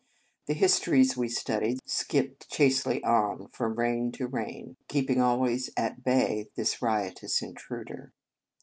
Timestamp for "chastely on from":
2.49-3.75